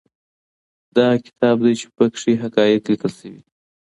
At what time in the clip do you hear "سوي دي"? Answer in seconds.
3.19-3.43